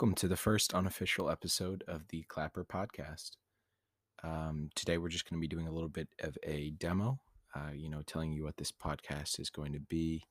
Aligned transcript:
Welcome 0.00 0.14
to 0.14 0.28
the 0.28 0.36
first 0.36 0.72
unofficial 0.72 1.28
episode 1.28 1.84
of 1.86 2.08
the 2.08 2.22
Clapper 2.22 2.64
podcast. 2.64 3.32
Um, 4.24 4.70
today, 4.74 4.96
we're 4.96 5.10
just 5.10 5.28
going 5.28 5.38
to 5.38 5.46
be 5.46 5.54
doing 5.54 5.68
a 5.68 5.70
little 5.70 5.90
bit 5.90 6.08
of 6.20 6.38
a 6.42 6.70
demo, 6.70 7.20
uh, 7.54 7.72
you 7.74 7.90
know, 7.90 8.00
telling 8.06 8.32
you 8.32 8.42
what 8.42 8.56
this 8.56 8.72
podcast 8.72 9.38
is 9.38 9.50
going 9.50 9.74
to 9.74 9.78
be, 9.78 10.22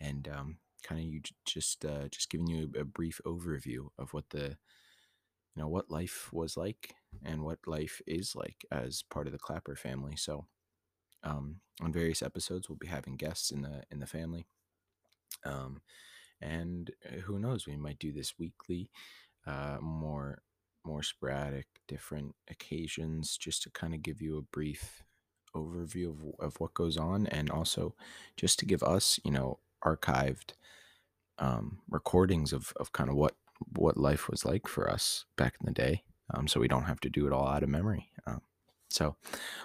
and 0.00 0.26
um, 0.28 0.56
kind 0.82 0.98
of 0.98 1.06
you 1.06 1.20
just 1.44 1.84
uh, 1.84 2.08
just 2.08 2.30
giving 2.30 2.46
you 2.46 2.72
a, 2.80 2.84
brief 2.86 3.20
overview 3.26 3.88
of 3.98 4.14
what 4.14 4.30
the 4.30 4.56
you 5.54 5.56
know 5.56 5.68
what 5.68 5.90
life 5.90 6.30
was 6.32 6.56
like 6.56 6.94
and 7.22 7.42
what 7.42 7.58
life 7.66 8.00
is 8.06 8.34
like 8.34 8.64
as 8.72 9.04
part 9.10 9.26
of 9.26 9.34
the 9.34 9.38
Clapper 9.38 9.76
family. 9.76 10.16
So, 10.16 10.46
um, 11.22 11.56
on 11.82 11.92
various 11.92 12.22
episodes, 12.22 12.70
we'll 12.70 12.78
be 12.78 12.86
having 12.86 13.16
guests 13.16 13.50
in 13.50 13.60
the 13.60 13.82
in 13.90 13.98
the 13.98 14.06
family. 14.06 14.46
Um, 15.44 15.82
and 16.40 16.90
uh, 17.06 17.20
who 17.20 17.38
knows 17.38 17.66
we 17.66 17.76
might 17.76 17.98
do 17.98 18.12
this 18.12 18.38
weekly 18.38 18.90
uh, 19.48 19.78
more 19.80 20.42
more 20.84 21.02
sporadic 21.02 21.66
different 21.86 22.34
occasions 22.50 23.36
just 23.36 23.62
to 23.62 23.70
kind 23.70 23.94
of 23.94 24.02
give 24.02 24.22
you 24.22 24.38
a 24.38 24.42
brief 24.42 25.02
overview 25.56 26.10
of, 26.10 26.34
of 26.38 26.60
what 26.60 26.74
goes 26.74 26.96
on 26.96 27.26
and 27.26 27.50
also 27.50 27.94
just 28.36 28.58
to 28.58 28.66
give 28.66 28.82
us 28.82 29.18
you 29.24 29.30
know 29.30 29.58
archived 29.84 30.52
um, 31.38 31.78
recordings 31.88 32.52
of, 32.52 32.72
of 32.76 32.92
kind 32.92 33.10
of 33.10 33.16
what 33.16 33.36
what 33.76 33.96
life 33.96 34.28
was 34.28 34.44
like 34.44 34.66
for 34.68 34.90
us 34.90 35.24
back 35.36 35.54
in 35.60 35.66
the 35.66 35.72
day 35.72 36.02
um, 36.34 36.46
so 36.46 36.60
we 36.60 36.68
don't 36.68 36.84
have 36.84 37.00
to 37.00 37.10
do 37.10 37.26
it 37.26 37.32
all 37.32 37.48
out 37.48 37.62
of 37.62 37.68
memory 37.68 38.10
um, 38.26 38.40
so 38.88 39.16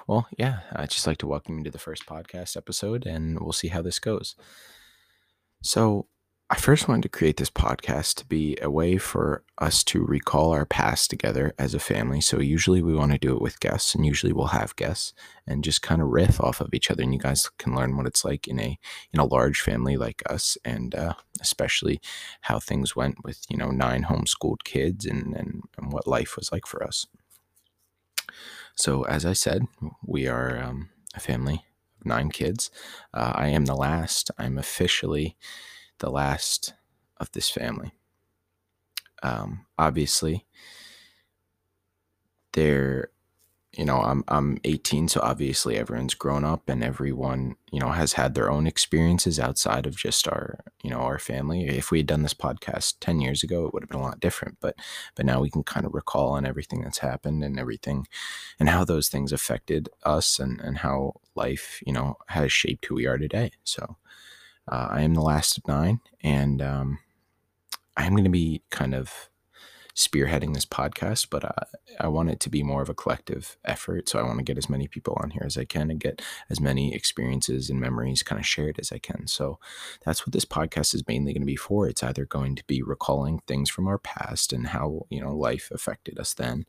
well 0.08 0.28
yeah 0.38 0.62
i'd 0.76 0.90
just 0.90 1.08
like 1.08 1.18
to 1.18 1.28
welcome 1.28 1.58
you 1.58 1.64
to 1.64 1.72
the 1.72 1.78
first 1.78 2.06
podcast 2.06 2.58
episode 2.58 3.06
and 3.06 3.40
we'll 3.40 3.52
see 3.52 3.70
how 3.70 3.82
this 3.82 4.00
goes. 4.00 4.36
So 5.64 6.08
I 6.50 6.56
first 6.56 6.88
wanted 6.88 7.04
to 7.04 7.10
create 7.10 7.38
this 7.38 7.50
podcast 7.50 8.16
to 8.16 8.26
be 8.26 8.58
a 8.62 8.70
way 8.70 8.98
for 8.98 9.44
us 9.60 9.84
to 9.86 10.04
recall 10.04 10.52
our 10.52 10.66
past 10.66 11.10
together 11.10 11.54
as 11.58 11.74
a 11.74 11.80
family. 11.80 12.22
So 12.22 12.40
usually 12.40 12.84
we 12.84 12.94
want 12.94 13.12
to 13.14 13.18
do 13.18 13.34
it 13.34 13.42
with 13.42 13.60
guests, 13.60 13.96
and 13.96 14.06
usually 14.06 14.34
we'll 14.34 14.48
have 14.48 14.76
guests 14.76 15.14
and 15.48 15.64
just 15.64 15.82
kind 15.82 16.02
of 16.02 16.10
riff 16.10 16.42
off 16.42 16.62
of 16.62 16.74
each 16.74 16.92
other, 16.92 17.02
and 17.02 17.14
you 17.14 17.20
guys 17.20 17.50
can 17.58 17.76
learn 17.76 17.96
what 17.98 18.06
it's 18.06 18.26
like 18.26 18.48
in 18.48 18.60
a 18.60 18.78
in 19.12 19.20
a 19.20 19.26
large 19.26 19.62
family 19.62 19.96
like 19.96 20.22
us, 20.30 20.58
and 20.66 20.94
uh, 20.94 21.14
especially 21.42 22.02
how 22.42 22.60
things 22.60 22.96
went 22.96 23.24
with 23.24 23.46
you 23.50 23.58
know 23.58 23.72
nine 23.72 24.04
homeschooled 24.04 24.64
kids 24.64 25.06
and, 25.06 25.34
and 25.36 25.64
and 25.78 25.92
what 25.94 26.08
life 26.08 26.36
was 26.36 26.52
like 26.52 26.68
for 26.68 26.84
us. 26.84 27.08
So 28.76 29.04
as 29.04 29.26
I 29.26 29.34
said, 29.34 29.64
we 30.06 30.28
are 30.28 30.62
um, 30.62 30.90
a 31.16 31.20
family 31.20 31.66
of 32.00 32.06
nine 32.06 32.30
kids. 32.30 32.70
Uh, 33.14 33.32
I 33.34 33.48
am 33.48 33.66
the 33.66 33.76
last. 33.76 34.30
I'm 34.38 34.58
officially 34.58 35.38
the 36.00 36.10
last 36.10 36.74
of 37.18 37.32
this 37.32 37.50
family. 37.50 37.94
Um, 39.22 39.66
obviously, 39.78 40.46
they're, 42.54 43.10
you 43.76 43.86
know, 43.86 43.98
I'm 43.98 44.24
I'm 44.28 44.60
18, 44.66 45.08
so 45.08 45.22
obviously 45.22 45.78
everyone's 45.78 46.14
grown 46.14 46.44
up 46.44 46.70
and 46.70 46.84
everyone, 46.84 47.56
you 47.72 47.80
know, 47.80 47.90
has 47.90 48.14
had 48.14 48.36
their 48.36 48.52
own 48.52 48.68
experiences 48.68 49.40
outside 49.40 49.88
of 49.88 49.96
just 49.96 50.28
our, 50.28 50.60
you 50.84 50.92
know, 50.92 51.00
our 51.00 51.18
family. 51.18 51.68
If 51.68 51.90
we 51.90 52.00
had 52.00 52.08
done 52.08 52.22
this 52.22 52.36
podcast 52.36 52.96
10 53.00 53.20
years 53.22 53.42
ago, 53.42 53.66
it 53.66 53.74
would 53.74 53.82
have 53.82 53.90
been 53.90 54.00
a 54.00 54.04
lot 54.04 54.20
different. 54.20 54.58
But 54.60 54.76
but 55.16 55.26
now 55.26 55.42
we 55.42 55.50
can 55.50 55.64
kind 55.64 55.86
of 55.86 55.96
recall 55.96 56.32
on 56.34 56.46
everything 56.46 56.82
that's 56.82 57.00
happened 57.00 57.44
and 57.44 57.60
everything 57.60 58.06
and 58.60 58.70
how 58.70 58.84
those 58.84 59.10
things 59.10 59.32
affected 59.32 59.90
us 60.04 60.38
and, 60.40 60.60
and 60.62 60.80
how 60.80 61.14
life, 61.34 61.82
you 61.86 61.94
know, 61.94 62.18
has 62.28 62.52
shaped 62.52 62.86
who 62.86 62.96
we 62.96 63.08
are 63.08 63.18
today. 63.18 63.52
So 63.64 63.98
uh, 64.72 64.88
I 64.92 65.02
am 65.02 65.14
the 65.14 65.22
last 65.22 65.58
of 65.58 65.68
nine, 65.68 66.00
and 66.22 66.62
um, 66.62 67.00
I 67.98 68.06
am 68.06 68.14
going 68.14 68.24
to 68.24 68.30
be 68.30 68.64
kind 68.70 68.94
of 68.94 69.30
spearheading 69.96 70.54
this 70.54 70.66
podcast, 70.66 71.28
but 71.30 71.46
uh, 71.46 71.66
I 72.00 72.08
want 72.08 72.32
it 72.32 72.40
to 72.42 72.50
be 72.50 72.64
more 72.64 72.82
of 72.82 72.90
a 72.90 72.96
collective 72.96 73.58
effort. 73.64 74.10
So 74.10 74.18
I 74.18 74.24
want 74.24 74.40
to 74.40 74.44
get 74.44 74.58
as 74.58 74.70
many 74.70 74.88
people 74.88 75.16
on 75.22 75.30
here 75.30 75.44
as 75.46 75.58
I 75.58 75.66
can 75.66 75.92
and 75.92 76.00
get 76.00 76.22
as 76.50 76.60
many 76.60 76.96
experiences 76.96 77.70
and 77.70 77.80
memories 77.80 78.24
kind 78.24 78.40
of 78.40 78.46
shared 78.46 78.80
as 78.80 78.92
I 78.92 78.98
can. 78.98 79.28
So 79.28 79.60
that's 80.04 80.26
what 80.26 80.34
this 80.34 80.46
podcast 80.46 80.96
is 80.96 81.08
mainly 81.08 81.34
going 81.34 81.44
to 81.44 81.46
be 81.46 81.56
for. 81.56 81.88
It's 81.88 82.02
either 82.02 82.26
going 82.26 82.56
to 82.56 82.64
be 82.66 82.82
recalling 82.82 83.40
things 83.46 83.70
from 83.70 83.88
our 83.88 84.00
past 84.00 84.52
and 84.52 84.68
how, 84.68 85.06
you 85.10 85.22
know, 85.22 85.36
life 85.36 85.70
affected 85.72 86.18
us 86.18 86.34
then, 86.34 86.66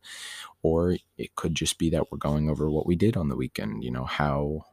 or 0.62 0.98
it 1.16 1.34
could 1.34 1.54
just 1.54 1.78
be 1.78 1.88
that 1.90 2.12
we're 2.12 2.18
going 2.18 2.50
over 2.50 2.70
what 2.70 2.86
we 2.86 2.96
did 2.96 3.16
on 3.16 3.28
the 3.30 3.36
weekend, 3.36 3.84
you 3.84 3.90
know, 3.90 4.04
how 4.04 4.66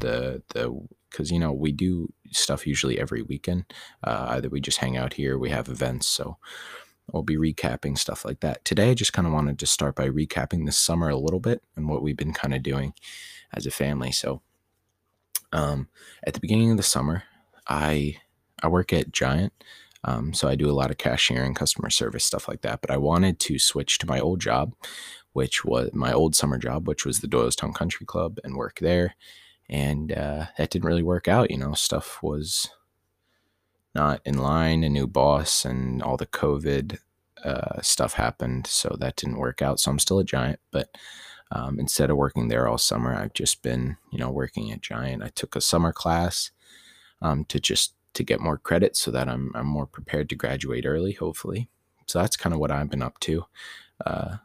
the 0.00 0.42
the 0.54 0.86
because 1.10 1.30
you 1.30 1.38
know 1.38 1.52
we 1.52 1.72
do 1.72 2.12
stuff 2.30 2.66
usually 2.66 2.98
every 2.98 3.22
weekend. 3.22 3.64
Uh, 4.04 4.26
either 4.30 4.48
we 4.48 4.60
just 4.60 4.78
hang 4.78 4.96
out 4.96 5.14
here, 5.14 5.38
we 5.38 5.50
have 5.50 5.68
events, 5.68 6.06
so 6.06 6.36
we'll 7.12 7.22
be 7.22 7.36
recapping 7.36 7.96
stuff 7.96 8.24
like 8.24 8.40
that. 8.40 8.64
Today, 8.64 8.90
I 8.90 8.94
just 8.94 9.12
kind 9.12 9.26
of 9.26 9.32
wanted 9.32 9.58
to 9.58 9.66
start 9.66 9.96
by 9.96 10.08
recapping 10.08 10.66
this 10.66 10.78
summer 10.78 11.08
a 11.08 11.16
little 11.16 11.40
bit 11.40 11.62
and 11.76 11.88
what 11.88 12.02
we've 12.02 12.16
been 12.16 12.32
kind 12.32 12.54
of 12.54 12.62
doing 12.62 12.92
as 13.54 13.66
a 13.66 13.70
family. 13.70 14.12
So, 14.12 14.42
um, 15.52 15.88
at 16.26 16.34
the 16.34 16.40
beginning 16.40 16.70
of 16.70 16.76
the 16.76 16.82
summer, 16.82 17.24
I 17.68 18.18
I 18.62 18.68
work 18.68 18.92
at 18.92 19.12
Giant. 19.12 19.52
Um, 20.04 20.32
so 20.32 20.46
I 20.46 20.54
do 20.54 20.70
a 20.70 20.72
lot 20.72 20.92
of 20.92 20.98
cashiering, 20.98 21.54
customer 21.54 21.90
service, 21.90 22.24
stuff 22.24 22.46
like 22.46 22.60
that. 22.60 22.80
But 22.80 22.92
I 22.92 22.96
wanted 22.96 23.40
to 23.40 23.58
switch 23.58 23.98
to 23.98 24.06
my 24.06 24.20
old 24.20 24.40
job, 24.40 24.72
which 25.32 25.64
was 25.64 25.90
my 25.94 26.12
old 26.12 26.36
summer 26.36 26.58
job, 26.58 26.86
which 26.86 27.04
was 27.04 27.20
the 27.20 27.26
Doylestown 27.26 27.74
Country 27.74 28.06
Club, 28.06 28.38
and 28.44 28.54
work 28.54 28.78
there 28.80 29.16
and 29.68 30.12
uh, 30.12 30.46
that 30.58 30.70
didn't 30.70 30.86
really 30.86 31.02
work 31.02 31.28
out. 31.28 31.50
You 31.50 31.58
know, 31.58 31.74
stuff 31.74 32.22
was 32.22 32.68
not 33.94 34.20
in 34.24 34.38
line. 34.38 34.84
A 34.84 34.88
new 34.88 35.06
boss 35.06 35.64
and 35.64 36.02
all 36.02 36.16
the 36.16 36.26
COVID 36.26 36.98
uh, 37.44 37.80
stuff 37.82 38.14
happened, 38.14 38.66
so 38.66 38.96
that 39.00 39.16
didn't 39.16 39.38
work 39.38 39.62
out. 39.62 39.80
So 39.80 39.90
I'm 39.90 39.98
still 39.98 40.18
a 40.18 40.24
Giant, 40.24 40.60
but 40.70 40.88
um, 41.52 41.78
instead 41.78 42.10
of 42.10 42.16
working 42.16 42.48
there 42.48 42.66
all 42.66 42.78
summer, 42.78 43.14
I've 43.14 43.32
just 43.32 43.62
been, 43.62 43.96
you 44.10 44.18
know, 44.18 44.30
working 44.30 44.72
at 44.72 44.80
Giant. 44.80 45.22
I 45.22 45.28
took 45.28 45.54
a 45.54 45.60
summer 45.60 45.92
class 45.92 46.50
um, 47.22 47.44
to 47.46 47.60
just 47.60 47.94
to 48.14 48.24
get 48.24 48.40
more 48.40 48.58
credit, 48.58 48.96
so 48.96 49.10
that 49.10 49.28
I'm 49.28 49.52
I'm 49.54 49.66
more 49.66 49.86
prepared 49.86 50.28
to 50.30 50.34
graduate 50.34 50.86
early, 50.86 51.12
hopefully. 51.12 51.68
So 52.06 52.18
that's 52.20 52.36
kind 52.36 52.54
of 52.54 52.60
what 52.60 52.70
I've 52.70 52.90
been 52.90 53.02
up 53.02 53.20
to. 53.20 53.44
Uh, 54.04 54.36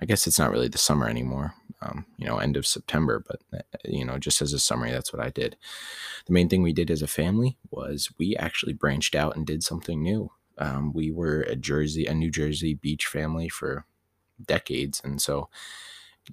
I 0.00 0.06
guess 0.06 0.26
it's 0.26 0.38
not 0.38 0.50
really 0.50 0.68
the 0.68 0.78
summer 0.78 1.08
anymore 1.08 1.54
um, 1.84 2.06
you 2.16 2.26
know, 2.26 2.38
end 2.38 2.56
of 2.56 2.66
September. 2.66 3.24
But, 3.26 3.40
uh, 3.52 3.62
you 3.84 4.04
know, 4.04 4.18
just 4.18 4.42
as 4.42 4.52
a 4.52 4.58
summary, 4.58 4.90
that's 4.90 5.12
what 5.12 5.24
I 5.24 5.30
did. 5.30 5.56
The 6.26 6.32
main 6.32 6.48
thing 6.48 6.62
we 6.62 6.72
did 6.72 6.90
as 6.90 7.02
a 7.02 7.06
family 7.06 7.58
was 7.70 8.10
we 8.18 8.36
actually 8.36 8.72
branched 8.72 9.14
out 9.14 9.36
and 9.36 9.46
did 9.46 9.62
something 9.62 10.02
new. 10.02 10.30
Um, 10.58 10.92
we 10.92 11.10
were 11.10 11.42
a 11.42 11.56
Jersey, 11.56 12.06
a 12.06 12.14
New 12.14 12.30
Jersey 12.30 12.74
beach 12.74 13.06
family 13.06 13.48
for 13.48 13.86
decades. 14.44 15.00
And 15.04 15.20
so 15.20 15.48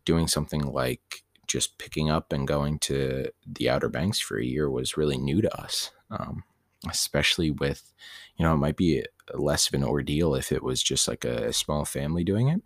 doing 0.06 0.28
something 0.28 0.62
like 0.62 1.24
just 1.48 1.78
picking 1.78 2.10
up 2.10 2.32
and 2.32 2.48
going 2.48 2.80
to 2.80 3.30
the 3.46 3.70
Outer 3.70 3.90
Banks 3.90 4.20
for 4.20 4.40
a 4.40 4.46
year 4.46 4.70
was 4.70 4.96
really 4.96 5.18
new 5.18 5.42
to 5.42 5.62
us. 5.62 5.92
Um, 6.10 6.44
especially 6.90 7.52
with, 7.52 7.94
you 8.38 8.46
know, 8.46 8.54
it 8.54 8.58
might 8.58 8.78
be 8.78 9.06
less 9.34 9.68
of 9.68 9.74
an 9.74 9.84
ordeal 9.84 10.34
if 10.34 10.52
it 10.52 10.64
was 10.64 10.82
just 10.82 11.08
like 11.08 11.26
a, 11.26 11.48
a 11.48 11.54
small 11.54 11.86
family 11.86 12.24
doing 12.24 12.48
it, 12.48 12.62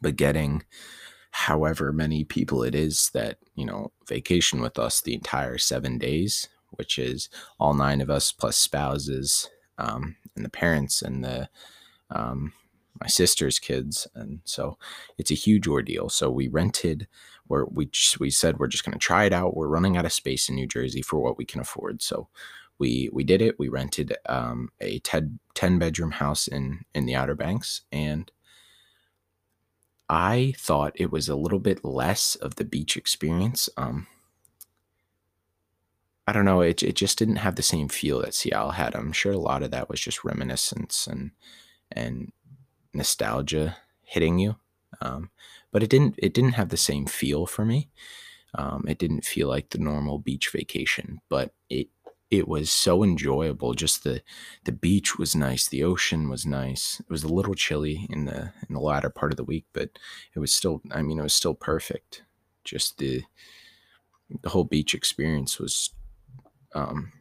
but 0.00 0.16
getting 0.16 0.62
however 1.30 1.92
many 1.92 2.24
people 2.24 2.62
it 2.62 2.74
is 2.74 3.10
that 3.10 3.38
you 3.54 3.64
know 3.64 3.92
vacation 4.08 4.60
with 4.60 4.78
us 4.78 5.00
the 5.00 5.14
entire 5.14 5.58
seven 5.58 5.98
days 5.98 6.48
which 6.70 6.98
is 6.98 7.28
all 7.58 7.74
nine 7.74 8.00
of 8.00 8.10
us 8.10 8.32
plus 8.32 8.56
spouses 8.56 9.48
um, 9.78 10.16
and 10.36 10.44
the 10.44 10.50
parents 10.50 11.02
and 11.02 11.24
the 11.24 11.48
um, 12.10 12.52
my 13.00 13.06
sister's 13.06 13.58
kids. 13.58 14.08
And 14.14 14.40
so 14.44 14.78
it's 15.18 15.30
a 15.30 15.34
huge 15.34 15.68
ordeal. 15.68 16.08
So 16.08 16.30
we 16.30 16.48
rented 16.48 17.06
where 17.46 17.64
we 17.66 17.90
we 18.18 18.30
said 18.30 18.58
we're 18.58 18.66
just 18.66 18.84
going 18.84 18.92
to 18.92 18.98
try 18.98 19.24
it 19.24 19.32
out. 19.32 19.56
We're 19.56 19.68
running 19.68 19.96
out 19.96 20.04
of 20.04 20.12
space 20.12 20.48
in 20.48 20.54
new 20.54 20.66
jersey 20.66 21.02
for 21.02 21.20
what 21.20 21.38
we 21.38 21.44
can 21.44 21.60
afford. 21.60 22.02
So 22.02 22.28
we 22.78 23.08
we 23.12 23.24
did 23.24 23.42
it. 23.42 23.58
We 23.58 23.68
rented 23.68 24.16
um, 24.26 24.70
a 24.80 24.98
10, 25.00 25.38
10 25.54 25.78
bedroom 25.78 26.12
house 26.12 26.48
in 26.48 26.84
in 26.94 27.06
the 27.06 27.14
outer 27.14 27.34
banks 27.34 27.82
and 27.92 28.30
I 30.08 30.54
thought 30.56 30.92
it 30.94 31.12
was 31.12 31.28
a 31.28 31.36
little 31.36 31.58
bit 31.58 31.84
less 31.84 32.34
of 32.34 32.56
the 32.56 32.64
beach 32.64 32.96
experience. 32.96 33.68
Um, 33.76 34.06
I 36.26 36.32
don't 36.32 36.44
know. 36.44 36.60
It, 36.60 36.82
it 36.82 36.94
just 36.94 37.18
didn't 37.18 37.36
have 37.36 37.56
the 37.56 37.62
same 37.62 37.88
feel 37.88 38.20
that 38.20 38.34
Sea 38.34 38.52
Isle 38.52 38.72
had. 38.72 38.94
I'm 38.94 39.12
sure 39.12 39.32
a 39.32 39.38
lot 39.38 39.62
of 39.62 39.70
that 39.70 39.88
was 39.88 40.00
just 40.00 40.24
reminiscence 40.24 41.06
and 41.06 41.30
and 41.90 42.32
nostalgia 42.92 43.78
hitting 44.02 44.38
you. 44.38 44.56
Um, 45.00 45.30
but 45.72 45.82
it 45.82 45.90
didn't 45.90 46.16
it 46.18 46.34
didn't 46.34 46.52
have 46.52 46.68
the 46.68 46.76
same 46.76 47.06
feel 47.06 47.46
for 47.46 47.64
me. 47.64 47.88
Um, 48.54 48.84
it 48.88 48.98
didn't 48.98 49.24
feel 49.24 49.48
like 49.48 49.70
the 49.70 49.78
normal 49.78 50.18
beach 50.18 50.50
vacation, 50.50 51.20
but 51.28 51.52
it 51.68 51.88
it 52.30 52.46
was 52.46 52.70
so 52.70 53.02
enjoyable. 53.02 53.74
Just 53.74 54.04
the 54.04 54.22
the 54.64 54.72
beach 54.72 55.18
was 55.18 55.34
nice, 55.34 55.68
the 55.68 55.82
ocean 55.82 56.28
was 56.28 56.44
nice. 56.44 57.00
It 57.00 57.10
was 57.10 57.24
a 57.24 57.32
little 57.32 57.54
chilly 57.54 58.06
in 58.10 58.24
the 58.26 58.52
in 58.68 58.74
the 58.74 58.80
latter 58.80 59.10
part 59.10 59.32
of 59.32 59.36
the 59.36 59.44
week, 59.44 59.66
but 59.72 59.90
it 60.34 60.38
was 60.38 60.54
still. 60.54 60.82
I 60.90 61.02
mean, 61.02 61.18
it 61.18 61.22
was 61.22 61.34
still 61.34 61.54
perfect. 61.54 62.22
Just 62.64 62.98
the 62.98 63.24
the 64.42 64.50
whole 64.50 64.64
beach 64.64 64.94
experience 64.94 65.58
was, 65.58 65.90
um, 66.74 67.12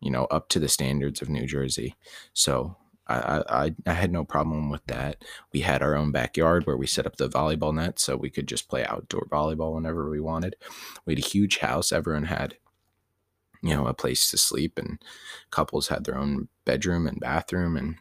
you 0.00 0.10
know, 0.10 0.26
up 0.26 0.48
to 0.50 0.60
the 0.60 0.68
standards 0.68 1.20
of 1.20 1.28
New 1.28 1.46
Jersey. 1.46 1.96
So 2.32 2.76
I, 3.06 3.42
I, 3.48 3.74
I 3.86 3.92
had 3.92 4.12
no 4.12 4.24
problem 4.24 4.70
with 4.70 4.84
that. 4.86 5.24
We 5.52 5.60
had 5.60 5.82
our 5.82 5.94
own 5.94 6.10
backyard 6.12 6.66
where 6.66 6.76
we 6.76 6.86
set 6.86 7.06
up 7.06 7.16
the 7.16 7.28
volleyball 7.28 7.74
net 7.74 7.98
so 7.98 8.16
we 8.16 8.30
could 8.30 8.48
just 8.48 8.68
play 8.68 8.84
outdoor 8.86 9.26
volleyball 9.30 9.74
whenever 9.74 10.08
we 10.08 10.20
wanted. 10.20 10.56
We 11.04 11.14
had 11.14 11.24
a 11.24 11.26
huge 11.26 11.58
house. 11.58 11.92
Everyone 11.92 12.24
had, 12.24 12.56
you 13.64 13.74
know, 13.74 13.86
a 13.86 13.94
place 13.94 14.30
to 14.30 14.36
sleep, 14.36 14.78
and 14.78 15.02
couples 15.50 15.88
had 15.88 16.04
their 16.04 16.18
own 16.18 16.48
bedroom 16.66 17.06
and 17.06 17.18
bathroom, 17.18 17.76
and 17.76 17.96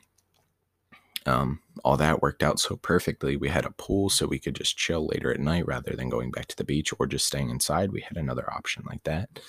um, 1.25 1.61
all 1.85 1.95
that 1.95 2.21
worked 2.21 2.43
out 2.43 2.59
so 2.59 2.75
perfectly. 2.75 3.37
We 3.37 3.47
had 3.47 3.65
a 3.65 3.71
pool 3.71 4.09
so 4.09 4.27
we 4.27 4.39
could 4.39 4.55
just 4.55 4.77
chill 4.77 5.07
later 5.07 5.31
at 5.31 5.39
night 5.39 5.65
rather 5.65 5.95
than 5.95 6.09
going 6.09 6.31
back 6.31 6.47
to 6.47 6.57
the 6.57 6.65
beach 6.65 6.91
or 6.99 7.07
just 7.07 7.25
staying 7.25 7.49
inside. 7.49 7.93
We 7.93 8.01
had 8.01 8.17
another 8.17 8.51
option 8.51 8.83
like 8.89 9.03
that. 9.05 9.39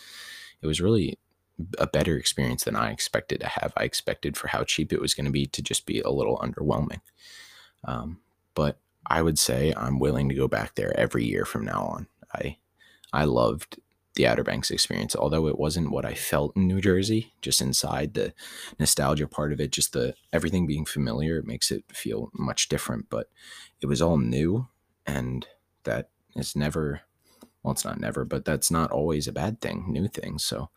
It 0.62 0.66
was 0.68 0.80
really 0.80 1.18
a 1.78 1.86
better 1.86 2.16
experience 2.16 2.62
than 2.62 2.76
I 2.76 2.92
expected 2.92 3.40
to 3.40 3.48
have. 3.48 3.72
I 3.76 3.82
expected 3.82 4.36
for 4.36 4.46
how 4.48 4.62
cheap 4.62 4.92
it 4.92 5.00
was 5.00 5.14
going 5.14 5.26
to 5.26 5.32
be 5.32 5.46
to 5.46 5.62
just 5.62 5.84
be 5.84 6.00
a 6.00 6.10
little 6.10 6.38
underwhelming. 6.38 7.00
Um, 7.84 8.20
but 8.54 8.78
I 9.06 9.22
would 9.22 9.38
say 9.38 9.74
I'm 9.76 9.98
willing 9.98 10.28
to 10.28 10.34
go 10.34 10.46
back 10.46 10.76
there 10.76 10.96
every 10.96 11.24
year 11.24 11.44
from 11.44 11.64
now 11.64 11.82
on. 11.86 12.06
I 12.32 12.58
I 13.12 13.24
loved 13.24 13.78
the 14.14 14.26
Outer 14.26 14.44
Banks 14.44 14.70
experience, 14.70 15.16
although 15.16 15.48
it 15.48 15.58
wasn't 15.58 15.90
what 15.90 16.04
I 16.04 16.14
felt 16.14 16.56
in 16.56 16.66
New 16.68 16.80
Jersey, 16.80 17.32
just 17.42 17.60
inside 17.60 18.14
the 18.14 18.32
nostalgia 18.78 19.26
part 19.26 19.52
of 19.52 19.60
it, 19.60 19.72
just 19.72 19.92
the 19.92 20.14
everything 20.32 20.66
being 20.66 20.84
familiar, 20.84 21.38
it 21.38 21.46
makes 21.46 21.70
it 21.70 21.84
feel 21.92 22.30
much 22.34 22.68
different. 22.68 23.06
But 23.10 23.28
it 23.80 23.86
was 23.86 24.00
all 24.00 24.18
new, 24.18 24.68
and 25.06 25.46
that 25.84 26.10
is 26.36 26.54
never 26.54 27.02
well, 27.62 27.72
it's 27.72 27.84
not 27.84 27.98
never, 27.98 28.24
but 28.24 28.44
that's 28.44 28.70
not 28.70 28.90
always 28.90 29.26
a 29.26 29.32
bad 29.32 29.60
thing, 29.60 29.86
new 29.88 30.06
things. 30.06 30.44
So 30.44 30.70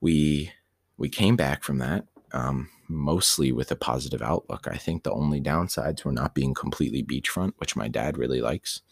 we 0.00 0.52
we 0.96 1.08
came 1.08 1.36
back 1.36 1.62
from 1.62 1.78
that 1.78 2.06
um, 2.32 2.68
mostly 2.88 3.52
with 3.52 3.70
a 3.70 3.76
positive 3.76 4.22
outlook. 4.22 4.66
I 4.70 4.76
think 4.76 5.02
the 5.02 5.12
only 5.12 5.40
downsides 5.40 6.04
were 6.04 6.12
not 6.12 6.34
being 6.34 6.54
completely 6.54 7.02
beachfront, 7.02 7.54
which 7.58 7.76
my 7.76 7.88
dad 7.88 8.18
really 8.18 8.40
likes. 8.40 8.82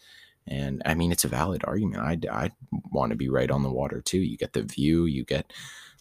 And 0.47 0.81
I 0.85 0.93
mean, 0.93 1.11
it's 1.11 1.25
a 1.25 1.29
valid 1.29 1.63
argument. 1.65 2.03
I, 2.03 2.19
I 2.31 2.51
want 2.91 3.11
to 3.11 3.17
be 3.17 3.29
right 3.29 3.49
on 3.49 3.63
the 3.63 3.71
water 3.71 4.01
too. 4.01 4.19
You 4.19 4.37
get 4.37 4.53
the 4.53 4.63
view, 4.63 5.05
you 5.05 5.23
get 5.23 5.51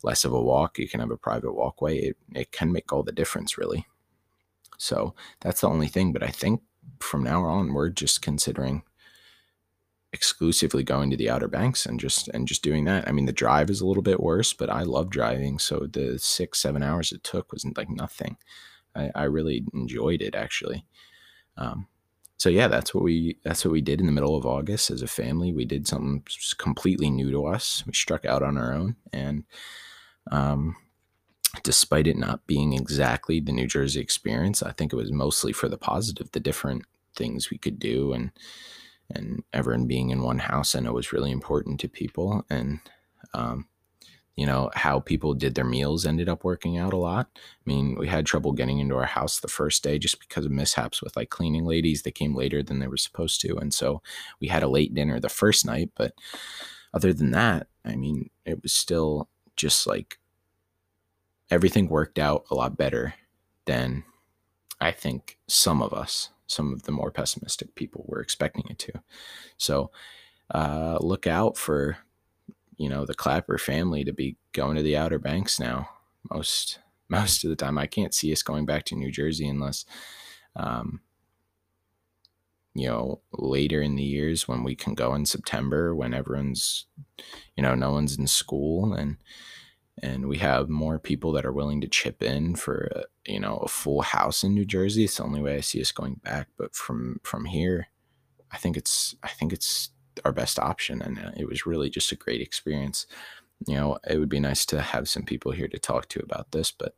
less 0.03 0.25
of 0.25 0.33
a 0.33 0.43
walk, 0.43 0.79
you 0.79 0.89
can 0.89 1.01
have 1.01 1.11
a 1.11 1.17
private 1.17 1.55
walkway. 1.55 1.99
It, 1.99 2.17
it 2.35 2.53
can 2.53 2.71
make 2.71 2.93
all 2.93 3.03
the 3.03 3.13
difference, 3.13 3.57
really. 3.57 3.87
So 4.77 5.15
that's 5.41 5.63
the 5.63 5.69
only 5.69 5.89
thing. 5.89 6.13
But 6.13 6.23
I 6.23 6.29
think 6.29 6.61
from 7.01 7.23
now 7.23 7.45
on, 7.45 7.73
we're 7.73 7.89
just 7.89 8.21
considering 8.21 8.83
exclusively 10.13 10.85
going 10.85 11.11
to 11.11 11.17
the 11.17 11.29
Outer 11.29 11.49
Banks 11.49 11.87
and 11.87 11.99
just 11.99 12.29
and 12.29 12.47
just 12.47 12.63
doing 12.63 12.85
that. 12.85 13.09
I 13.09 13.13
mean, 13.13 13.27
the 13.27 13.33
drive 13.33 13.69
is 13.71 13.81
a 13.81 13.87
little 13.87 14.03
bit 14.03 14.21
worse, 14.21 14.53
but 14.53 14.71
I 14.71 14.83
love 14.83 15.11
driving, 15.11 15.59
so 15.59 15.89
the 15.91 16.19
six 16.19 16.61
seven 16.61 16.83
hours 16.83 17.11
it 17.11 17.25
took 17.25 17.53
wasn't 17.53 17.77
like 17.77 17.91
nothing. 17.91 18.37
I, 18.95 19.11
I 19.15 19.25
really 19.25 19.65
enjoyed 19.75 20.23
it 20.23 20.35
actually. 20.35 20.87
Um, 21.57 21.89
so 22.37 22.49
yeah, 22.49 22.69
that's 22.69 22.95
what 22.95 23.05
we 23.05 23.39
that's 23.45 23.65
what 23.65 23.73
we 23.73 23.81
did 23.81 24.01
in 24.01 24.07
the 24.07 24.13
middle 24.13 24.37
of 24.37 24.47
August 24.47 24.91
as 24.91 25.03
a 25.03 25.07
family. 25.07 25.53
We 25.53 25.65
did 25.65 25.87
something 25.87 26.25
completely 26.59 27.11
new 27.11 27.31
to 27.31 27.47
us. 27.47 27.85
We 27.87 27.93
struck 27.93 28.25
out 28.25 28.43
on 28.43 28.59
our 28.59 28.75
own, 28.75 28.97
and 29.13 29.45
um, 30.31 30.77
despite 31.63 32.07
it 32.07 32.17
not 32.17 32.47
being 32.47 32.73
exactly 32.73 33.41
the 33.41 33.53
New 33.53 33.67
Jersey 33.67 34.01
experience, 34.01 34.63
I 34.63 34.73
think 34.73 34.93
it 34.93 34.97
was 34.97 35.13
mostly 35.13 35.53
for 35.53 35.69
the 35.69 35.79
positive. 35.79 36.31
The 36.33 36.41
different 36.41 36.85
things 37.17 37.51
we 37.51 37.59
could 37.59 37.79
do 37.79 38.13
and 38.13 38.33
and 39.11 39.43
everyone 39.53 39.87
being 39.87 40.11
in 40.11 40.23
one 40.23 40.39
house, 40.39 40.75
I 40.75 40.81
know 40.81 40.93
was 40.93 41.13
really 41.13 41.31
important 41.31 41.79
to 41.81 41.89
people. 41.89 42.45
And, 42.51 42.81
um, 43.35 43.69
you 44.37 44.47
know, 44.47 44.71
how 44.75 45.01
people 45.01 45.35
did 45.35 45.55
their 45.55 45.65
meals 45.65 46.05
ended 46.05 46.29
up 46.29 46.45
working 46.45 46.77
out 46.77 46.93
a 46.93 46.99
lot. 46.99 47.29
I 47.37 47.39
mean, 47.65 47.97
we 47.99 48.09
had 48.09 48.27
trouble 48.27 48.53
getting 48.53 48.79
into 48.79 48.97
our 48.97 49.07
house 49.07 49.41
the 49.41 49.49
first 49.49 49.83
day 49.83 49.99
just 49.99 50.19
because 50.21 50.45
of 50.45 50.51
mishaps 50.51 51.03
with 51.03 51.17
like 51.17 51.31
cleaning 51.31 51.65
ladies. 51.65 52.03
They 52.03 52.11
came 52.11 52.35
later 52.35 52.63
than 52.63 52.81
they 52.81 52.89
were 52.89 52.97
supposed 52.97 53.41
to. 53.43 53.57
And 53.57 53.73
so 53.73 54.03
we 54.41 54.49
had 54.49 54.63
a 54.63 54.69
late 54.69 54.95
dinner 54.95 55.21
the 55.21 55.29
first 55.29 55.65
night. 55.65 55.91
But 55.95 56.15
other 56.93 57.13
than 57.13 57.31
that, 57.31 57.69
I 57.85 57.95
mean, 57.97 58.31
it 58.45 58.63
was 58.63 58.73
still 58.73 59.29
just 59.57 59.87
like 59.87 60.19
everything 61.51 61.89
worked 61.89 62.19
out 62.19 62.45
a 62.51 62.55
lot 62.55 62.77
better 62.77 63.15
than 63.67 64.05
I 64.81 64.91
think 64.91 65.39
some 65.47 65.81
of 65.81 65.93
us 65.93 66.31
some 66.47 66.73
of 66.73 66.83
the 66.83 66.93
more 66.93 67.11
pessimistic 67.11 67.75
people 67.75 68.05
were 68.07 68.21
expecting 68.21 68.65
it 68.69 68.79
to. 68.79 68.93
So 69.57 69.91
uh, 70.51 70.99
look 71.01 71.27
out 71.27 71.57
for 71.57 71.99
you 72.77 72.89
know 72.89 73.05
the 73.05 73.15
Clapper 73.15 73.59
family 73.59 74.05
to 74.05 74.13
be 74.13 74.37
going 74.53 74.77
to 74.77 74.83
the 74.83 74.97
Outer 74.97 75.19
Banks 75.19 75.59
now. 75.59 75.89
Most 76.31 76.79
most 77.09 77.45
of 77.45 77.51
the 77.51 77.57
time, 77.57 77.79
I 77.79 77.87
can't 77.87 78.15
see 78.15 78.33
us 78.33 78.43
going 78.43 78.67
back 78.67 78.85
to 78.87 78.97
New 78.97 79.11
Jersey 79.11 79.49
unless. 79.49 79.85
Um, 80.57 81.01
you 82.77 82.89
know, 82.89 83.21
later 83.33 83.81
in 83.81 83.95
the 83.95 84.03
years 84.03 84.49
when 84.49 84.65
we 84.65 84.75
can 84.75 84.95
go 84.95 85.15
in 85.15 85.27
September 85.27 85.95
when 85.95 86.13
everyone's, 86.13 86.87
you 87.57 87.63
know, 87.63 87.77
no 87.77 87.93
one's 87.93 88.19
in 88.19 88.27
school 88.27 88.93
and 88.95 89.17
and 90.03 90.27
we 90.27 90.39
have 90.39 90.69
more 90.69 90.99
people 90.99 91.33
that 91.33 91.47
are 91.47 91.53
willing 91.53 91.81
to 91.81 91.89
chip 91.89 92.23
in 92.23 92.57
for 92.57 92.91
a, 92.95 93.31
you 93.31 93.39
know 93.39 93.59
a 93.59 93.69
full 93.69 94.03
house 94.03 94.43
in 94.43 94.55
New 94.55 94.65
Jersey. 94.65 95.05
It's 95.05 95.19
the 95.19 95.23
only 95.23 95.41
way 95.41 95.57
I 95.57 95.61
see 95.61 95.81
us 95.81 95.93
going 95.93 96.17
back. 96.17 96.49
But 96.59 96.75
from 96.75 97.21
from 97.23 97.45
here, 97.45 97.89
I 98.51 98.57
think 98.57 98.77
it's 98.77 99.15
I 99.23 99.29
think 99.29 99.53
it's 99.53 99.91
our 100.25 100.33
best 100.33 100.59
option, 100.59 101.03
and 101.03 101.19
uh, 101.19 101.31
it 101.37 101.49
was 101.49 101.67
really 101.67 101.91
just 101.91 102.13
a 102.13 102.17
great 102.17 102.41
experience. 102.41 103.07
You 103.67 103.77
know, 103.77 103.99
it 104.09 104.19
would 104.19 104.29
be 104.29 104.41
nice 104.41 104.67
to 104.67 104.81
have 104.81 105.09
some 105.09 105.23
people 105.25 105.53
here 105.53 105.69
to 105.69 105.79
talk 105.79 106.09
to 106.11 106.21
about 106.21 106.53
this, 106.53 106.71
but 106.71 106.95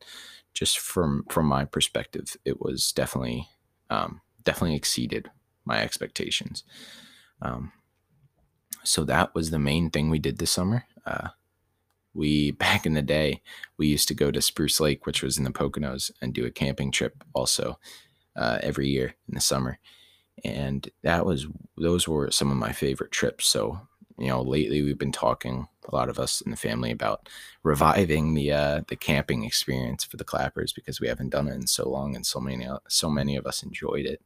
just 0.55 0.79
from 0.79 1.25
from 1.29 1.47
my 1.47 1.65
perspective, 1.65 2.37
it 2.45 2.61
was 2.61 2.93
definitely 2.93 3.49
um, 3.91 4.21
definitely 4.43 4.77
exceeded 4.77 5.31
my 5.65 5.81
expectations. 5.81 6.65
Um, 7.43 7.73
so 8.85 9.05
that 9.05 9.35
was 9.35 9.51
the 9.51 9.59
main 9.59 9.91
thing 9.91 10.09
we 10.09 10.19
did 10.19 10.39
this 10.39 10.53
summer. 10.53 10.85
Uh, 11.05 11.29
we 12.15 12.51
back 12.67 12.87
in 12.87 12.95
the 12.95 13.03
day 13.03 13.43
we 13.77 13.87
used 13.87 14.09
to 14.09 14.15
go 14.15 14.31
to 14.31 14.41
Spruce 14.41 14.81
Lake, 14.81 15.07
which 15.07 15.23
was 15.23 15.37
in 15.37 15.45
the 15.45 15.51
Poconos, 15.51 16.11
and 16.23 16.33
do 16.33 16.47
a 16.47 16.51
camping 16.51 16.91
trip 16.91 17.23
also 17.35 17.79
uh, 18.35 18.59
every 18.63 18.89
year 18.89 19.15
in 19.29 19.35
the 19.35 19.41
summer. 19.41 19.79
And 20.45 20.89
that 21.03 21.25
was 21.25 21.47
those 21.77 22.07
were 22.07 22.31
some 22.31 22.51
of 22.51 22.57
my 22.57 22.73
favorite 22.73 23.13
trips. 23.13 23.47
So 23.47 23.81
you 24.19 24.29
know, 24.29 24.43
lately 24.43 24.83
we've 24.83 24.99
been 24.99 25.13
talking 25.13 25.69
a 25.89 25.95
lot 25.95 26.09
of 26.09 26.19
us 26.19 26.41
in 26.41 26.51
the 26.51 26.57
family 26.57 26.91
about 26.91 27.29
reviving 27.63 28.35
the 28.35 28.53
uh, 28.53 28.81
the 28.89 28.97
camping 28.97 29.45
experience 29.45 30.05
for 30.05 30.17
the 30.17 30.25
Clappers 30.25 30.73
because 30.73 31.01
we 31.01 31.09
haven't 31.09 31.31
done 31.31 31.49
it 31.49 31.55
in 31.55 31.67
so 31.67 31.89
long, 31.89 32.17
and 32.17 32.25
so 32.25 32.41
many 32.41 32.67
so 32.89 33.11
many 33.11 33.37
of 33.37 33.47
us 33.47 33.63
enjoyed 33.63 34.07
it. 34.07 34.23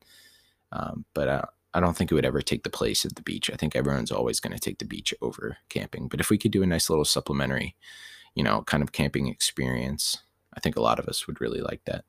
Um, 0.72 1.04
but 1.14 1.28
uh, 1.28 1.42
I 1.74 1.80
don't 1.80 1.96
think 1.96 2.10
it 2.10 2.14
would 2.14 2.24
ever 2.24 2.42
take 2.42 2.62
the 2.62 2.70
place 2.70 3.04
of 3.04 3.14
the 3.14 3.22
beach. 3.22 3.50
I 3.50 3.56
think 3.56 3.74
everyone's 3.74 4.12
always 4.12 4.40
going 4.40 4.52
to 4.52 4.60
take 4.60 4.78
the 4.78 4.84
beach 4.84 5.12
over 5.20 5.58
camping. 5.68 6.08
But 6.08 6.20
if 6.20 6.30
we 6.30 6.38
could 6.38 6.52
do 6.52 6.62
a 6.62 6.66
nice 6.66 6.88
little 6.88 7.04
supplementary, 7.04 7.76
you 8.34 8.44
know, 8.44 8.62
kind 8.62 8.82
of 8.82 8.92
camping 8.92 9.26
experience, 9.26 10.18
I 10.54 10.60
think 10.60 10.76
a 10.76 10.82
lot 10.82 10.98
of 10.98 11.08
us 11.08 11.26
would 11.26 11.40
really 11.40 11.60
like 11.60 11.84
that. 11.86 12.04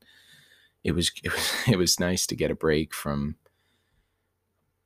It 0.83 0.93
was 0.93 1.11
it 1.23 1.31
was 1.31 1.53
it 1.67 1.77
was 1.77 1.99
nice 1.99 2.27
to 2.27 2.35
get 2.35 2.51
a 2.51 2.55
break 2.55 2.93
from 2.93 3.37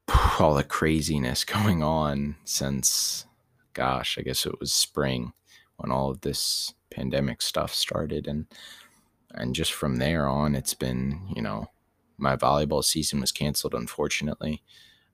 all 0.40 0.54
the 0.54 0.64
craziness 0.64 1.44
going 1.44 1.84
on 1.84 2.36
since 2.46 3.26
gosh, 3.74 4.18
I 4.18 4.22
guess 4.22 4.46
it 4.46 4.60
was 4.60 4.72
spring 4.72 5.34
when 5.78 5.92
all 5.92 6.10
of 6.10 6.22
this 6.22 6.74
pandemic 6.90 7.42
stuff 7.42 7.74
started 7.74 8.28
and 8.28 8.46
and 9.34 9.54
just 9.54 9.74
from 9.74 9.98
there 9.98 10.28
on 10.28 10.56
it's 10.56 10.74
been, 10.74 11.20
you 11.36 11.42
know, 11.42 11.68
my 12.18 12.38
volleyball 12.38 12.84
season 12.84 13.20
was 13.20 13.34
canceled, 13.34 13.74
unfortunately. 13.74 14.64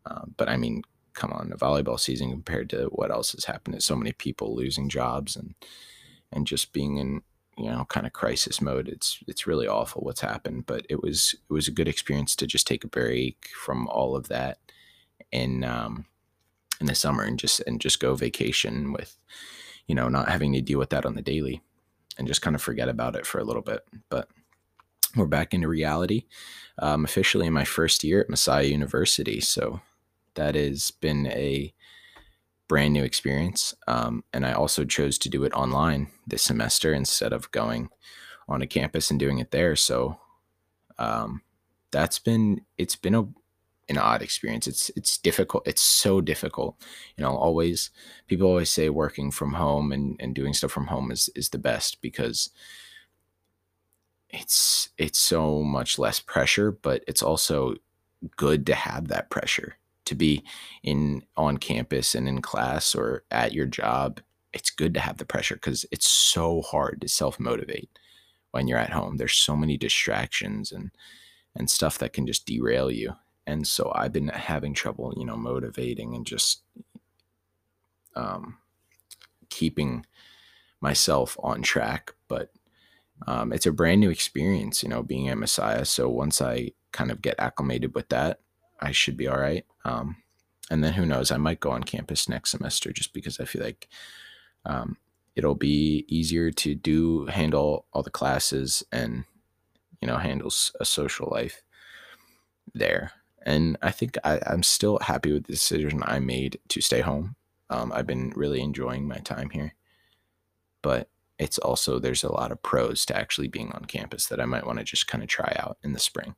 Uh, 0.06 0.22
but 0.38 0.48
I 0.48 0.58
mean, 0.58 0.84
come 1.14 1.34
on, 1.34 1.50
the 1.50 1.56
volleyball 1.56 2.00
season 2.00 2.30
compared 2.30 2.70
to 2.70 2.86
what 2.92 3.10
else 3.10 3.32
has 3.32 3.46
happened 3.46 3.76
to 3.76 3.82
so 3.82 3.96
many 3.96 4.12
people 4.12 4.56
losing 4.56 4.90
jobs 4.90 5.36
and 5.36 5.56
and 6.32 6.48
just 6.48 6.72
being 6.72 6.98
in 6.98 7.22
you 7.58 7.70
know 7.70 7.86
kind 7.86 8.06
of 8.06 8.14
crisis 8.14 8.62
mode. 8.62 8.88
It's 8.88 9.20
it's 9.28 9.48
really 9.48 9.68
awful 9.68 10.04
what's 10.04 10.22
happened. 10.22 10.68
But 10.68 10.86
it 10.90 11.02
was 11.02 11.36
it 11.50 11.54
was 11.54 11.68
a 11.68 11.72
good 11.72 11.88
experience 11.88 12.36
to 12.38 12.48
just 12.48 12.68
take 12.68 12.84
a 12.84 12.88
break 12.90 13.50
from 13.56 13.88
all 13.88 14.16
of 14.16 14.28
that 14.28 14.60
in 15.32 15.64
um, 15.64 16.06
in 16.80 16.88
the 16.88 16.96
summer 16.96 17.24
and 17.24 17.40
just 17.40 17.62
and 17.68 17.82
just 17.82 18.00
go 18.00 18.16
vacation 18.16 18.94
with 18.94 19.18
you 19.88 19.96
know 19.96 20.08
not 20.08 20.30
having 20.30 20.54
to 20.54 20.62
deal 20.62 20.80
with 20.80 20.90
that 20.90 21.06
on 21.06 21.16
the 21.16 21.22
daily 21.22 21.62
and 22.18 22.28
just 22.28 22.42
kind 22.42 22.56
of 22.56 22.62
forget 22.62 22.90
about 22.90 23.16
it 23.16 23.26
for 23.26 23.40
a 23.40 23.44
little 23.44 23.62
bit. 23.62 23.82
But 24.10 24.28
we're 25.16 25.26
back 25.26 25.54
into 25.54 25.68
reality. 25.68 26.26
I'm 26.78 27.06
officially 27.06 27.48
in 27.48 27.54
my 27.54 27.66
first 27.66 28.04
year 28.04 28.22
at 28.22 28.30
Messiah 28.30 28.66
University, 28.66 29.40
so 29.42 29.82
that 30.36 30.56
has 30.56 30.92
been 30.92 31.28
a 31.28 31.74
brand 32.68 32.94
new 32.94 33.04
experience. 33.04 33.76
Um, 33.88 34.24
and 34.32 34.46
I 34.46 34.54
also 34.54 34.86
chose 34.86 35.18
to 35.20 35.30
do 35.30 35.44
it 35.44 35.54
online 35.54 36.08
this 36.26 36.44
semester 36.44 36.94
instead 36.94 37.34
of 37.34 37.52
going 37.52 37.90
on 38.48 38.62
a 38.62 38.68
campus 38.68 39.12
and 39.12 39.20
doing 39.20 39.40
it 39.40 39.52
there. 39.52 39.76
So 39.76 40.20
um, 40.98 41.42
that's 41.92 42.20
been 42.20 42.62
it's 42.78 42.96
been 42.96 43.16
a 43.16 43.28
an 43.92 43.98
odd 43.98 44.22
experience. 44.22 44.68
It's 44.68 44.90
it's 44.96 45.18
difficult. 45.18 45.68
It's 45.68 45.82
so 45.82 46.22
difficult. 46.22 46.76
You 47.18 47.24
know, 47.24 47.36
always 47.36 47.92
people 48.28 48.48
always 48.48 48.72
say 48.72 48.90
working 48.90 49.32
from 49.32 49.54
home 49.54 49.92
and, 49.92 50.16
and 50.20 50.34
doing 50.34 50.54
stuff 50.54 50.72
from 50.72 50.88
home 50.88 51.12
is 51.12 51.30
is 51.36 51.50
the 51.50 51.60
best 51.60 52.02
because 52.02 52.50
it's 54.30 54.90
it's 54.98 55.20
so 55.20 55.62
much 55.62 56.00
less 56.00 56.20
pressure, 56.20 56.72
but 56.72 57.04
it's 57.08 57.22
also 57.22 57.76
good 58.38 58.66
to 58.68 58.76
have 58.76 59.08
that 59.10 59.30
pressure 59.30 59.78
to 60.06 60.16
be 60.16 60.44
in 60.84 61.24
on 61.38 61.58
campus 61.58 62.16
and 62.16 62.28
in 62.28 62.42
class 62.42 62.96
or 62.96 63.24
at 63.30 63.54
your 63.54 63.66
job. 63.66 64.22
It's 64.54 64.70
good 64.70 64.94
to 64.96 65.00
have 65.00 65.18
the 65.18 65.26
pressure 65.26 65.56
because 65.56 65.86
it's 65.92 66.08
so 66.08 66.62
hard 66.62 67.02
to 67.02 67.08
self 67.08 67.40
motivate 67.40 67.90
when 68.52 68.68
you're 68.68 68.78
at 68.78 68.92
home. 68.92 69.18
There's 69.18 69.36
so 69.36 69.56
many 69.56 69.78
distractions 69.78 70.72
and 70.72 70.92
and 71.56 71.70
stuff 71.70 71.98
that 71.98 72.14
can 72.14 72.26
just 72.26 72.46
derail 72.46 72.90
you. 72.90 73.14
And 73.48 73.68
so 73.68 73.92
I've 73.96 74.14
been 74.14 74.30
having 74.30 74.74
trouble, 74.74 75.14
you 75.18 75.26
know, 75.26 75.36
motivating 75.36 76.16
and 76.16 76.26
just 76.26 76.62
um, 78.16 78.58
keeping 79.50 80.06
myself 80.80 81.38
on 81.42 81.62
track. 81.62 82.14
But 82.28 82.52
um, 83.28 83.52
it's 83.54 83.66
a 83.66 83.72
brand 83.72 84.02
new 84.02 84.10
experience, 84.10 84.84
you 84.84 84.90
know, 84.90 85.04
being 85.04 85.28
at 85.30 85.38
Messiah. 85.38 85.86
So 85.86 86.10
once 86.10 86.42
I 86.42 86.72
kind 86.92 87.12
of 87.12 87.22
get 87.22 87.36
acclimated 87.40 87.96
with 87.96 88.10
that, 88.10 88.40
I 88.80 88.92
should 88.92 89.18
be 89.18 89.28
all 89.28 89.40
right. 89.40 89.66
Um, 89.86 90.18
and 90.70 90.84
then 90.84 90.94
who 90.94 91.06
knows, 91.06 91.32
I 91.32 91.38
might 91.38 91.60
go 91.60 91.72
on 91.72 91.84
campus 91.84 92.30
next 92.30 92.52
semester 92.52 92.92
just 92.92 93.14
because 93.14 93.40
I 93.40 93.46
feel 93.46 93.64
like 93.64 93.90
um, 94.66 94.98
it'll 95.36 95.56
be 95.56 96.06
easier 96.08 96.52
to 96.52 96.76
do 96.76 97.26
handle 97.28 97.86
all 97.94 98.04
the 98.04 98.10
classes 98.10 98.84
and 98.92 99.26
you 100.02 100.08
know 100.08 100.18
handles 100.18 100.76
a 100.80 100.86
social 100.86 101.30
life 101.32 101.62
there. 102.74 103.12
And 103.44 103.78
I 103.82 103.92
think 103.92 104.18
I, 104.24 104.40
am 104.46 104.64
still 104.64 105.00
happy 105.00 105.32
with 105.32 105.46
the 105.46 105.54
decision 105.54 106.04
I 106.06 106.20
made 106.20 106.60
to 106.70 106.82
stay 106.82 107.02
home. 107.02 107.36
Um, 107.70 107.92
I've 107.94 108.06
been 108.06 108.32
really 108.36 108.62
enjoying 108.62 109.08
my 109.08 109.18
time 109.18 109.50
here, 109.50 109.74
but 110.82 111.10
it's 111.40 111.58
also 111.58 111.98
there's 111.98 112.24
a 112.24 112.32
lot 112.32 112.52
of 112.52 112.62
pros 112.62 113.06
to 113.06 113.18
actually 113.18 113.48
being 113.48 113.72
on 113.72 113.86
campus 113.86 114.28
that 114.28 114.40
I 114.40 114.46
might 114.46 114.66
want 114.68 114.78
to 114.78 114.86
just 114.86 115.08
kind 115.08 115.24
of 115.24 115.30
try 115.30 115.56
out 115.58 115.78
in 115.84 115.94
the 115.94 116.00
spring. 116.00 116.36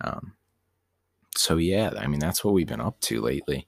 Um, 0.00 0.34
so 1.36 1.56
yeah, 1.56 1.92
I 1.98 2.06
mean 2.06 2.20
that's 2.20 2.42
what 2.44 2.54
we've 2.54 2.66
been 2.66 2.80
up 2.80 3.00
to 3.02 3.20
lately. 3.20 3.66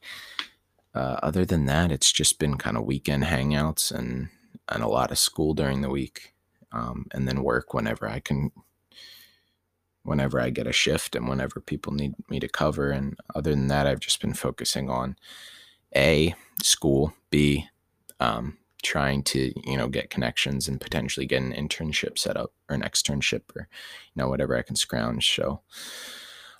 Uh, 0.95 1.19
other 1.23 1.45
than 1.45 1.67
that, 1.67 1.93
it's 1.93 2.11
just 2.11 2.39
been 2.39 2.57
kind 2.57 2.77
of 2.77 2.85
weekend 2.85 3.25
hangouts 3.25 3.93
and 3.93 4.29
and 4.69 4.83
a 4.83 4.89
lot 4.89 5.11
of 5.11 5.19
school 5.19 5.53
during 5.53 5.83
the 5.83 5.91
week, 5.91 6.35
um, 6.73 7.07
and 7.13 7.29
then 7.29 7.43
work 7.43 7.75
whenever 7.75 8.09
I 8.09 8.21
can, 8.21 8.53
whenever 10.03 10.41
I 10.41 10.51
get 10.51 10.67
a 10.67 10.73
shift 10.73 11.15
and 11.15 11.29
whenever 11.29 11.61
people 11.61 11.93
need 11.93 12.15
me 12.29 12.41
to 12.41 12.49
cover. 12.49 12.91
And 12.91 13.19
other 13.35 13.51
than 13.51 13.69
that, 13.69 13.87
I've 13.87 14.01
just 14.01 14.21
been 14.21 14.35
focusing 14.35 14.89
on 14.89 15.17
a 15.95 16.35
school, 16.63 17.13
b 17.31 17.67
um, 18.19 18.59
trying 18.83 19.23
to 19.23 19.53
you 19.69 19.77
know 19.77 19.89
get 19.89 20.11
connections 20.11 20.69
and 20.69 20.81
potentially 20.81 21.27
get 21.27 21.43
an 21.43 21.53
internship 21.53 22.19
set 22.19 22.37
up 22.37 22.53
or 22.69 22.75
an 22.75 22.83
externship 22.83 23.43
or 23.55 23.69
you 24.15 24.23
know 24.23 24.29
whatever 24.29 24.57
I 24.57 24.63
can 24.63 24.77
scrounge. 24.77 25.35
So 25.35 25.61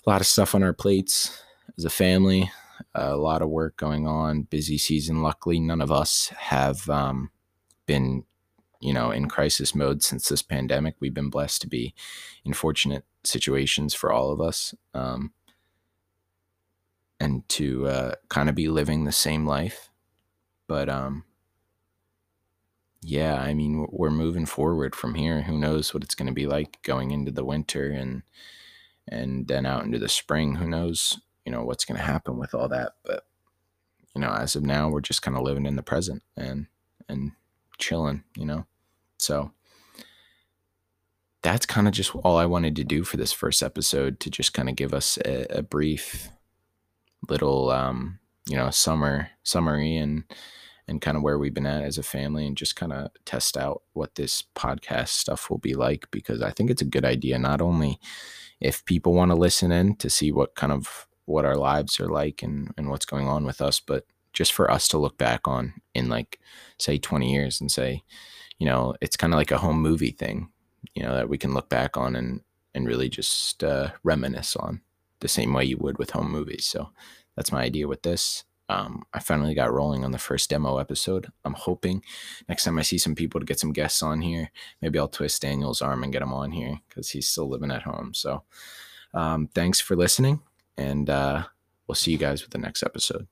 a 0.05 0.09
lot 0.09 0.21
of 0.21 0.27
stuff 0.27 0.55
on 0.55 0.63
our 0.63 0.73
plates 0.73 1.43
as 1.77 1.85
a 1.85 1.89
family, 1.89 2.51
a 2.95 3.15
lot 3.15 3.41
of 3.41 3.49
work 3.49 3.77
going 3.77 4.07
on, 4.07 4.43
busy 4.43 4.77
season. 4.77 5.21
Luckily, 5.21 5.59
none 5.59 5.81
of 5.81 5.91
us 5.91 6.29
have 6.37 6.89
um, 6.89 7.29
been, 7.85 8.23
you 8.79 8.93
know, 8.93 9.11
in 9.11 9.29
crisis 9.29 9.75
mode 9.75 10.03
since 10.03 10.27
this 10.27 10.41
pandemic. 10.41 10.95
We've 10.99 11.13
been 11.13 11.29
blessed 11.29 11.61
to 11.61 11.67
be 11.67 11.93
in 12.43 12.53
fortunate 12.53 13.05
situations 13.23 13.93
for 13.93 14.11
all 14.11 14.31
of 14.31 14.41
us. 14.41 14.73
Um, 14.93 15.33
and 17.21 17.47
to 17.49 17.87
uh, 17.87 18.15
kind 18.29 18.49
of 18.49 18.55
be 18.55 18.67
living 18.67 19.05
the 19.05 19.11
same 19.11 19.45
life. 19.45 19.89
But 20.67 20.89
um, 20.89 21.23
yeah, 23.03 23.35
I 23.35 23.53
mean, 23.53 23.85
we're 23.91 24.09
moving 24.09 24.47
forward 24.47 24.95
from 24.95 25.13
here. 25.13 25.43
Who 25.43 25.57
knows 25.59 25.93
what 25.93 26.03
it's 26.03 26.15
going 26.15 26.27
to 26.27 26.33
be 26.33 26.47
like 26.47 26.81
going 26.81 27.11
into 27.11 27.31
the 27.31 27.45
winter 27.45 27.91
and 27.91 28.23
and 29.07 29.47
then 29.47 29.67
out 29.67 29.83
into 29.83 29.99
the 29.99 30.09
spring. 30.09 30.55
Who 30.55 30.67
knows, 30.67 31.19
you 31.45 31.51
know, 31.51 31.63
what's 31.63 31.85
going 31.85 31.97
to 31.97 32.03
happen 32.03 32.37
with 32.37 32.55
all 32.55 32.67
that. 32.69 32.93
But, 33.03 33.25
you 34.15 34.21
know, 34.21 34.31
as 34.31 34.55
of 34.55 34.63
now, 34.63 34.89
we're 34.89 35.01
just 35.01 35.21
kind 35.21 35.37
of 35.37 35.43
living 35.43 35.65
in 35.65 35.75
the 35.75 35.83
present 35.83 36.23
and, 36.35 36.67
and 37.09 37.33
chilling, 37.77 38.23
you 38.35 38.45
know? 38.45 38.65
So 39.17 39.51
that's 41.43 41.65
kind 41.65 41.87
of 41.87 41.93
just 41.93 42.15
all 42.15 42.37
I 42.37 42.45
wanted 42.45 42.75
to 42.77 42.83
do 42.83 43.03
for 43.03 43.17
this 43.17 43.31
first 43.31 43.63
episode 43.63 44.19
to 44.19 44.29
just 44.29 44.53
kind 44.53 44.69
of 44.69 44.75
give 44.75 44.93
us 44.93 45.17
a, 45.25 45.45
a 45.49 45.61
brief 45.61 46.29
little, 47.27 47.71
um, 47.71 48.19
you 48.47 48.55
know, 48.55 48.69
summer 48.69 49.29
summary 49.43 49.97
and, 49.97 50.23
and 50.87 51.01
kind 51.01 51.17
of 51.17 51.23
where 51.23 51.39
we've 51.39 51.53
been 51.53 51.65
at 51.65 51.83
as 51.83 51.97
a 51.97 52.03
family 52.03 52.45
and 52.45 52.57
just 52.57 52.75
kind 52.75 52.93
of 52.93 53.09
test 53.25 53.57
out 53.57 53.81
what 53.93 54.15
this 54.15 54.43
podcast 54.55 55.09
stuff 55.09 55.49
will 55.49 55.57
be 55.57 55.73
like 55.73 56.05
because 56.11 56.41
I 56.41 56.51
think 56.51 56.69
it's 56.69 56.81
a 56.81 56.85
good 56.85 57.05
idea 57.05 57.39
not 57.39 57.61
only 57.61 57.99
if 58.59 58.85
people 58.85 59.13
want 59.13 59.31
to 59.31 59.35
listen 59.35 59.71
in 59.71 59.95
to 59.97 60.09
see 60.09 60.31
what 60.31 60.55
kind 60.55 60.71
of 60.71 61.07
what 61.25 61.45
our 61.45 61.55
lives 61.55 61.99
are 61.99 62.07
like 62.07 62.43
and 62.43 62.73
and 62.77 62.89
what's 62.89 63.05
going 63.05 63.27
on 63.27 63.45
with 63.45 63.61
us 63.61 63.79
but 63.79 64.05
just 64.33 64.51
for 64.53 64.69
us 64.69 64.87
to 64.89 64.97
look 64.97 65.17
back 65.17 65.47
on 65.47 65.73
in 65.93 66.09
like 66.09 66.39
say 66.77 66.97
20 66.97 67.31
years 67.31 67.61
and 67.61 67.71
say 67.71 68.03
you 68.59 68.65
know 68.65 68.93
it's 69.01 69.15
kind 69.15 69.33
of 69.33 69.37
like 69.37 69.51
a 69.51 69.59
home 69.59 69.81
movie 69.81 70.11
thing 70.11 70.49
you 70.95 71.03
know 71.03 71.15
that 71.15 71.29
we 71.29 71.37
can 71.37 71.53
look 71.53 71.69
back 71.69 71.97
on 71.97 72.15
and 72.15 72.41
and 72.73 72.87
really 72.87 73.09
just 73.09 73.63
uh, 73.63 73.89
reminisce 74.03 74.55
on 74.55 74.81
the 75.19 75.27
same 75.27 75.53
way 75.53 75.63
you 75.63 75.77
would 75.77 75.97
with 75.97 76.11
home 76.11 76.31
movies 76.31 76.65
so 76.65 76.89
that's 77.35 77.51
my 77.51 77.61
idea 77.61 77.87
with 77.87 78.01
this 78.03 78.43
um, 78.71 79.03
I 79.13 79.19
finally 79.19 79.53
got 79.53 79.73
rolling 79.73 80.05
on 80.05 80.11
the 80.11 80.17
first 80.17 80.49
demo 80.49 80.77
episode. 80.77 81.27
I'm 81.43 81.55
hoping 81.55 82.01
next 82.47 82.63
time 82.63 82.79
I 82.79 82.83
see 82.83 82.97
some 82.97 83.15
people 83.15 83.41
to 83.41 83.45
get 83.45 83.59
some 83.59 83.73
guests 83.73 84.01
on 84.01 84.21
here, 84.21 84.49
maybe 84.81 84.97
I'll 84.97 85.09
twist 85.09 85.41
Daniel's 85.41 85.81
arm 85.81 86.03
and 86.03 86.13
get 86.13 86.21
him 86.21 86.31
on 86.31 86.51
here 86.51 86.79
because 86.87 87.09
he's 87.09 87.27
still 87.27 87.49
living 87.49 87.71
at 87.71 87.81
home. 87.81 88.13
So 88.13 88.43
um, 89.13 89.49
thanks 89.53 89.81
for 89.81 89.97
listening, 89.97 90.39
and 90.77 91.09
uh, 91.09 91.43
we'll 91.85 91.95
see 91.95 92.11
you 92.11 92.17
guys 92.17 92.43
with 92.43 92.51
the 92.51 92.59
next 92.59 92.81
episode. 92.81 93.27